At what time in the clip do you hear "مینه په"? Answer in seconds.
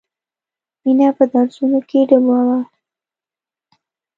0.83-1.23